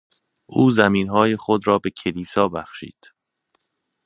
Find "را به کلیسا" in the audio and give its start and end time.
1.67-2.47